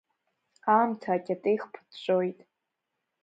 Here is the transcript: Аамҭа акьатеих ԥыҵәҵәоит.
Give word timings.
Аамҭа 0.73 1.09
акьатеих 1.15 1.63
ԥыҵәҵәоит. 1.71 2.39